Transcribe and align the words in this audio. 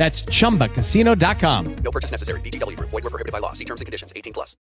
That's 0.00 0.24
chumbacasino.com. 0.24 1.76
No 1.84 1.90
purchase 1.90 2.10
necessary. 2.10 2.40
VGW 2.40 2.74
Group. 2.74 2.88
Void 2.88 3.04
were 3.04 3.10
prohibited 3.10 3.32
by 3.32 3.38
law. 3.38 3.52
See 3.52 3.66
terms 3.66 3.82
and 3.82 3.86
conditions. 3.86 4.14
18 4.16 4.32
plus. 4.32 4.56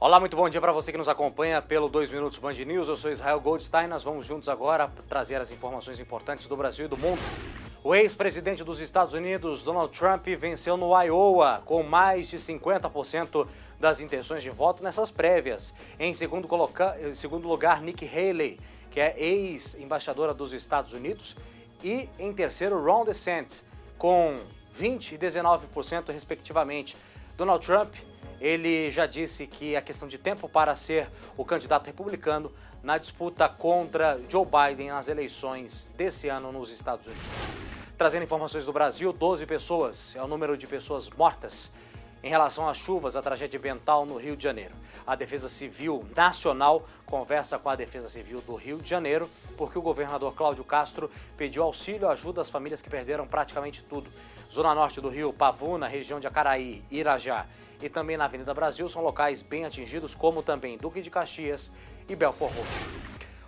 Olá, 0.00 0.18
muito 0.18 0.34
bom 0.34 0.48
dia 0.48 0.60
para 0.60 0.72
você 0.72 0.90
que 0.90 0.96
nos 0.96 1.08
acompanha 1.08 1.60
pelo 1.60 1.88
2 1.88 2.10
Minutos 2.10 2.38
Band 2.38 2.54
News. 2.66 2.88
Eu 2.88 2.96
sou 2.96 3.10
Israel 3.10 3.40
Goldstein. 3.40 3.88
Nós 3.88 4.04
vamos 4.04 4.24
juntos 4.24 4.48
agora 4.48 4.88
trazer 5.06 5.38
as 5.38 5.52
informações 5.52 6.00
importantes 6.00 6.46
do 6.46 6.56
Brasil 6.56 6.86
e 6.86 6.88
do 6.88 6.96
mundo. 6.96 7.20
O 7.86 7.94
ex-presidente 7.94 8.64
dos 8.64 8.80
Estados 8.80 9.14
Unidos, 9.14 9.62
Donald 9.62 9.96
Trump, 9.96 10.26
venceu 10.36 10.76
no 10.76 11.00
Iowa 11.00 11.62
com 11.64 11.84
mais 11.84 12.28
de 12.28 12.36
50% 12.36 13.46
das 13.78 14.00
intenções 14.00 14.42
de 14.42 14.50
voto 14.50 14.82
nessas 14.82 15.12
prévias. 15.12 15.72
Em 15.96 16.12
segundo, 16.12 16.48
coloca... 16.48 16.96
em 17.00 17.14
segundo 17.14 17.46
lugar, 17.46 17.80
Nikki 17.80 18.04
Haley, 18.04 18.58
que 18.90 18.98
é 18.98 19.14
ex-embaixadora 19.16 20.34
dos 20.34 20.52
Estados 20.52 20.94
Unidos. 20.94 21.36
E 21.80 22.08
em 22.18 22.32
terceiro, 22.32 22.84
Ron 22.84 23.04
DeSantis, 23.04 23.64
com 23.96 24.40
20% 24.76 25.12
e 25.12 25.18
19% 25.18 26.12
respectivamente. 26.12 26.96
Donald 27.36 27.64
Trump 27.64 27.94
ele 28.40 28.90
já 28.90 29.06
disse 29.06 29.46
que 29.46 29.76
é 29.76 29.80
questão 29.80 30.08
de 30.08 30.18
tempo 30.18 30.48
para 30.48 30.74
ser 30.74 31.08
o 31.36 31.44
candidato 31.44 31.86
republicano 31.86 32.52
na 32.82 32.98
disputa 32.98 33.48
contra 33.48 34.20
Joe 34.28 34.44
Biden 34.44 34.88
nas 34.88 35.06
eleições 35.06 35.88
desse 35.96 36.28
ano 36.28 36.50
nos 36.50 36.72
Estados 36.72 37.06
Unidos. 37.06 37.65
Trazendo 37.96 38.24
informações 38.24 38.66
do 38.66 38.74
Brasil, 38.74 39.10
12 39.10 39.46
pessoas 39.46 40.14
é 40.14 40.22
o 40.22 40.28
número 40.28 40.54
de 40.54 40.66
pessoas 40.66 41.08
mortas 41.08 41.72
em 42.22 42.28
relação 42.28 42.68
às 42.68 42.76
chuvas, 42.76 43.16
a 43.16 43.22
tragédia 43.22 43.58
ambiental 43.58 44.04
no 44.04 44.18
Rio 44.18 44.36
de 44.36 44.44
Janeiro. 44.44 44.74
A 45.06 45.14
Defesa 45.14 45.48
Civil 45.48 46.04
Nacional 46.14 46.84
conversa 47.06 47.58
com 47.58 47.70
a 47.70 47.74
Defesa 47.74 48.06
Civil 48.06 48.42
do 48.42 48.54
Rio 48.54 48.76
de 48.82 48.90
Janeiro, 48.90 49.30
porque 49.56 49.78
o 49.78 49.82
governador 49.82 50.34
Cláudio 50.34 50.62
Castro 50.62 51.10
pediu 51.38 51.62
auxílio 51.62 52.06
e 52.06 52.12
ajuda 52.12 52.42
às 52.42 52.50
famílias 52.50 52.82
que 52.82 52.90
perderam 52.90 53.26
praticamente 53.26 53.82
tudo. 53.82 54.10
Zona 54.52 54.74
Norte 54.74 55.00
do 55.00 55.08
Rio, 55.08 55.32
Pavuna, 55.32 55.86
região 55.86 56.20
de 56.20 56.26
Acaraí, 56.26 56.84
Irajá 56.90 57.46
e 57.80 57.88
também 57.88 58.18
na 58.18 58.26
Avenida 58.26 58.52
Brasil 58.52 58.86
são 58.90 59.00
locais 59.00 59.40
bem 59.40 59.64
atingidos, 59.64 60.14
como 60.14 60.42
também 60.42 60.76
Duque 60.76 61.00
de 61.00 61.10
Caxias 61.10 61.72
e 62.06 62.14
Belfor 62.14 62.50
Roxo. 62.50 62.90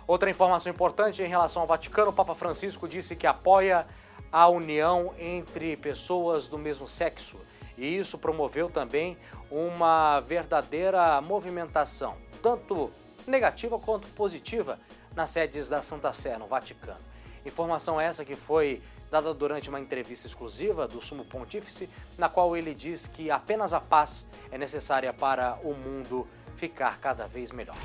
Outra 0.07 0.27
informação 0.27 0.71
importante 0.71 1.21
em 1.21 1.27
relação 1.27 1.61
ao 1.61 1.67
Vaticano, 1.67 2.09
o 2.09 2.13
Papa 2.13 2.33
Francisco 2.33 2.87
disse 2.87 3.15
que 3.15 3.27
apoia 3.27 3.85
a 4.31 4.47
união 4.47 5.13
entre 5.17 5.75
pessoas 5.77 6.47
do 6.47 6.57
mesmo 6.57 6.87
sexo 6.87 7.39
e 7.79 7.97
isso 7.97 8.17
promoveu 8.17 8.69
também 8.69 9.17
uma 9.49 10.19
verdadeira 10.19 11.21
movimentação, 11.21 12.17
tanto 12.43 12.91
negativa 13.25 13.79
quanto 13.79 14.07
positiva, 14.09 14.77
nas 15.15 15.29
sedes 15.29 15.69
da 15.69 15.81
Santa 15.81 16.11
Sé, 16.11 16.37
no 16.37 16.45
Vaticano. 16.45 16.99
Informação 17.45 17.99
essa 17.99 18.25
que 18.25 18.35
foi 18.35 18.81
dada 19.09 19.33
durante 19.33 19.69
uma 19.69 19.79
entrevista 19.79 20.27
exclusiva 20.27 20.87
do 20.87 21.01
Sumo 21.01 21.23
Pontífice, 21.23 21.89
na 22.17 22.27
qual 22.27 22.55
ele 22.55 22.75
diz 22.75 23.07
que 23.07 23.31
apenas 23.31 23.73
a 23.73 23.79
paz 23.79 24.27
é 24.51 24.57
necessária 24.57 25.13
para 25.13 25.57
o 25.63 25.73
mundo 25.73 26.27
ficar 26.59 26.99
cada 26.99 27.25
vez 27.25 27.51
melhor. 27.51 27.77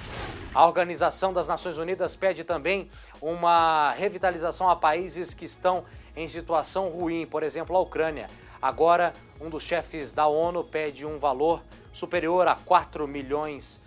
A 0.53 0.67
Organização 0.67 1.33
das 1.33 1.47
Nações 1.47 1.79
Unidas 1.79 2.17
pede 2.17 2.43
também 2.43 2.89
uma 3.23 3.93
revitalização 3.93 4.69
a 4.69 4.75
países 4.75 5.33
que 5.33 5.45
estão 5.45 5.85
em 6.17 6.27
situação 6.27 6.89
ruim, 6.89 7.25
por 7.25 7.43
exemplo, 7.45 7.77
a 7.77 7.81
Ucrânia. 7.81 8.29
Agora, 8.61 9.15
um 9.41 9.49
dos 9.49 9.63
chefes 9.63 10.13
da 10.13 10.27
ONU 10.27 10.65
pede 10.65 11.07
um 11.07 11.19
valor 11.19 11.63
superior 11.93 12.49
a 12.49 12.57
4 12.57 13.07
milhões 13.07 13.81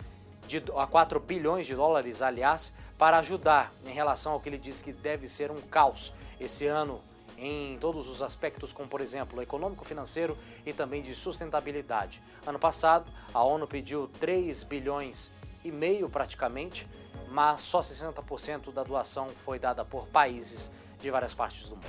de, 0.46 0.62
a 0.76 0.86
4 0.86 1.20
bilhões 1.20 1.66
de 1.66 1.74
dólares, 1.74 2.22
aliás, 2.22 2.72
para 2.96 3.18
ajudar 3.18 3.72
em 3.84 3.92
relação 3.92 4.32
ao 4.32 4.40
que 4.40 4.48
ele 4.48 4.58
diz 4.58 4.80
que 4.80 4.92
deve 4.92 5.28
ser 5.28 5.50
um 5.50 5.60
caos 5.60 6.12
esse 6.40 6.66
ano 6.66 7.02
em 7.38 7.78
todos 7.78 8.08
os 8.08 8.20
aspectos, 8.20 8.72
como 8.72 8.88
por 8.88 9.00
exemplo 9.00 9.40
econômico, 9.40 9.84
financeiro 9.84 10.36
e 10.66 10.72
também 10.72 11.00
de 11.00 11.14
sustentabilidade. 11.14 12.22
Ano 12.46 12.58
passado, 12.58 13.10
a 13.32 13.42
ONU 13.42 13.66
pediu 13.66 14.08
3 14.20 14.62
bilhões 14.64 15.30
e 15.64 15.70
meio 15.70 16.08
praticamente, 16.08 16.88
mas 17.30 17.62
só 17.62 17.80
60% 17.80 18.72
da 18.72 18.82
doação 18.82 19.28
foi 19.28 19.58
dada 19.58 19.84
por 19.84 20.06
países 20.08 20.70
de 21.00 21.10
várias 21.10 21.34
partes 21.34 21.68
do 21.68 21.76
mundo. 21.76 21.86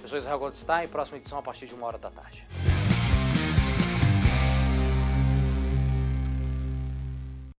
Eu 0.00 0.08
sou 0.08 0.18
Israel 0.18 0.38
Goldstein, 0.38 0.88
próxima 0.88 1.18
edição 1.18 1.38
a 1.38 1.42
partir 1.42 1.66
de 1.66 1.74
uma 1.74 1.86
hora 1.86 1.98
da 1.98 2.10
tarde. 2.10 2.46